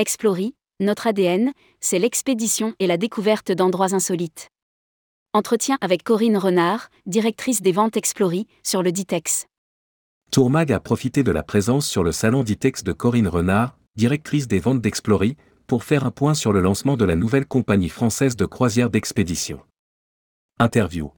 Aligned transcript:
Explory, 0.00 0.54
notre 0.80 1.08
ADN, 1.08 1.52
c'est 1.82 1.98
l'expédition 1.98 2.72
et 2.78 2.86
la 2.86 2.96
découverte 2.96 3.52
d'endroits 3.52 3.92
insolites. 3.92 4.48
Entretien 5.34 5.76
avec 5.82 6.04
Corinne 6.04 6.38
Renard, 6.38 6.88
directrice 7.04 7.60
des 7.60 7.72
ventes 7.72 7.98
Explory, 7.98 8.46
sur 8.64 8.82
le 8.82 8.92
Ditex. 8.92 9.44
Tourmag 10.32 10.72
a 10.72 10.80
profité 10.80 11.22
de 11.22 11.30
la 11.30 11.42
présence 11.42 11.86
sur 11.86 12.02
le 12.02 12.12
salon 12.12 12.44
Ditex 12.44 12.82
de 12.82 12.92
Corinne 12.92 13.28
Renard, 13.28 13.76
directrice 13.94 14.48
des 14.48 14.58
ventes 14.58 14.80
d'Explory, 14.80 15.36
pour 15.66 15.84
faire 15.84 16.06
un 16.06 16.10
point 16.10 16.32
sur 16.32 16.54
le 16.54 16.62
lancement 16.62 16.96
de 16.96 17.04
la 17.04 17.14
nouvelle 17.14 17.44
compagnie 17.44 17.90
française 17.90 18.36
de 18.36 18.46
croisière 18.46 18.88
d'expédition. 18.88 19.60
Interview. 20.58 21.12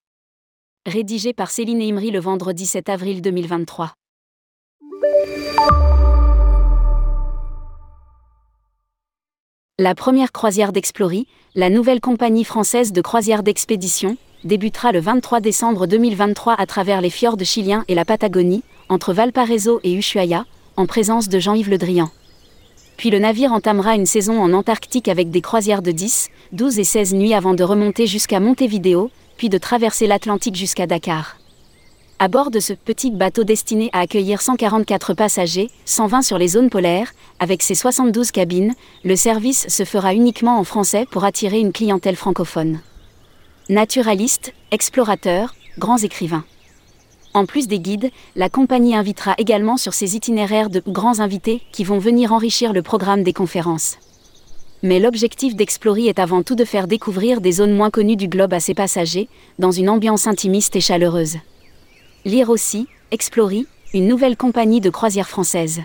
Rédigé 0.87 1.33
par 1.33 1.53
Céline 1.53 1.83
Imri 1.83 2.11
le 2.11 2.19
vendredi 2.19 2.67
7 2.67 2.89
avril 2.89 3.23
2023. 3.23 3.95
La 9.79 9.95
première 9.95 10.33
croisière 10.33 10.71
d'Explory, 10.71 11.27
la 11.55 11.71
nouvelle 11.71 12.03
compagnie 12.03 12.45
française 12.45 12.93
de 12.93 13.01
croisière 13.01 13.43
d'expédition, 13.43 14.19
débutera 14.45 14.93
le 14.93 15.01
23 15.01 15.41
décembre 15.41 15.87
2023 15.87 16.57
à 16.59 16.67
travers 16.67 17.01
les 17.01 17.09
fjords 17.09 17.43
chiliens 17.43 17.83
et 17.89 17.95
la 17.95 18.05
Patagonie, 18.05 18.65
entre 18.91 19.15
Valparaiso 19.15 19.81
et 19.83 19.95
Ushuaia, 19.95 20.45
en 20.77 20.85
présence 20.85 21.31
de 21.31 21.39
Jean-Yves 21.39 21.71
Le 21.71 21.79
Drian. 21.79 22.11
Puis 22.99 23.09
le 23.09 23.19
navire 23.19 23.55
entamera 23.55 23.95
une 23.95 24.05
saison 24.05 24.43
en 24.43 24.53
Antarctique 24.53 25.09
avec 25.09 25.31
des 25.31 25.41
croisières 25.41 25.81
de 25.81 25.91
10, 25.91 26.29
12 26.53 26.79
et 26.79 26.85
16 26.85 27.15
nuits 27.15 27.33
avant 27.33 27.55
de 27.55 27.65
remonter 27.65 28.07
jusqu'à 28.07 28.41
Montevideo, 28.41 29.11
puis 29.39 29.49
de 29.49 29.57
traverser 29.57 30.07
l'Atlantique 30.07 30.55
jusqu'à 30.55 30.87
Dakar. 30.87 31.39
À 32.23 32.29
bord 32.29 32.53
de 32.53 32.61
ce 32.61 32.73
petit 32.73 33.11
bateau 33.11 33.43
destiné 33.43 33.91
à 33.93 33.99
accueillir 33.99 34.43
144 34.43 35.13
passagers, 35.13 35.71
120 35.87 36.23
sur 36.23 36.39
les 36.39 36.47
zones 36.47 36.71
polaires, 36.71 37.11
avec 37.41 37.65
ses 37.65 37.75
72 37.75 38.31
cabines, 38.31 38.77
le 39.03 39.17
service 39.17 39.67
se 39.67 39.85
fera 39.85 40.15
uniquement 40.15 40.57
en 40.57 40.63
français 40.63 41.05
pour 41.11 41.25
attirer 41.25 41.59
une 41.59 41.73
clientèle 41.73 42.15
francophone. 42.15 42.79
Naturalistes, 43.69 44.55
explorateurs, 44.71 45.57
grands 45.79 45.99
écrivains. 45.99 46.45
En 47.35 47.45
plus 47.45 47.67
des 47.67 47.81
guides, 47.81 48.13
la 48.37 48.49
compagnie 48.49 48.95
invitera 48.95 49.35
également 49.39 49.77
sur 49.77 49.93
ses 49.93 50.15
itinéraires 50.15 50.71
de 50.71 50.81
grands 50.87 51.19
invités 51.19 51.61
qui 51.73 51.83
vont 51.83 51.99
venir 51.99 52.33
enrichir 52.33 52.73
le 52.73 52.83
programme 52.83 53.25
des 53.25 53.33
conférences. 53.33 53.97
Mais 54.85 55.01
l'objectif 55.01 55.57
d'Explory 55.57 56.07
est 56.07 56.21
avant 56.21 56.45
tout 56.45 56.55
de 56.55 56.65
faire 56.65 56.87
découvrir 56.87 57.41
des 57.41 57.51
zones 57.51 57.75
moins 57.75 57.91
connues 57.91 58.15
du 58.15 58.29
globe 58.29 58.55
à 58.55 58.61
ses 58.61 58.75
passagers, 58.75 59.29
dans 59.59 59.73
une 59.73 59.91
ambiance 59.91 60.29
intimiste 60.29 60.77
et 60.77 60.81
chaleureuse. 60.81 61.39
Lire 62.25 62.51
aussi, 62.51 62.87
Explory, 63.11 63.67
une 63.93 64.07
nouvelle 64.07 64.37
compagnie 64.37 64.81
de 64.81 64.91
croisière 64.91 65.29
française. 65.29 65.83